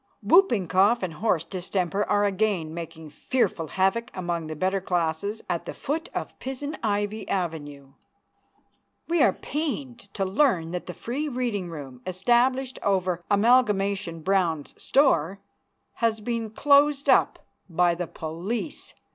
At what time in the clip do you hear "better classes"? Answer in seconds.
4.55-5.43